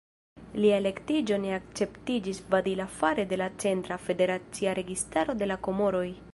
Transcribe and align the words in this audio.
Lia 0.61 0.77
elektiĝo 0.83 1.37
ne 1.43 1.51
akceptiĝis 1.57 2.41
valida 2.55 2.89
fare 2.95 3.27
de 3.35 3.41
la 3.43 3.51
centra, 3.65 4.01
federacia 4.09 4.77
registaro 4.83 5.41
de 5.43 5.51
la 5.55 5.63
Komoroj. 5.69 6.07